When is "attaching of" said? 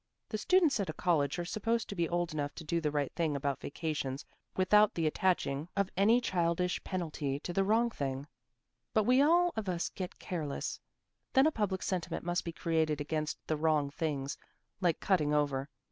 5.05-5.91